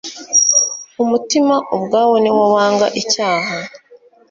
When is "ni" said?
2.23-2.31